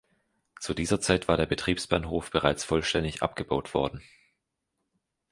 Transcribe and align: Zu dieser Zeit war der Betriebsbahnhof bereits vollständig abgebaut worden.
Zu 0.59 0.73
dieser 0.73 0.99
Zeit 0.99 1.27
war 1.27 1.37
der 1.37 1.45
Betriebsbahnhof 1.45 2.31
bereits 2.31 2.63
vollständig 2.63 3.21
abgebaut 3.21 3.75
worden. 3.75 4.01